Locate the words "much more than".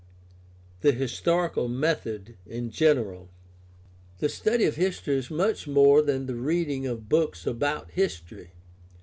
5.29-6.25